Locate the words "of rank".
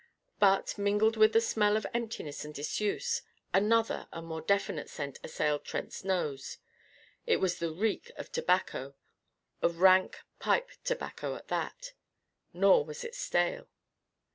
9.61-10.17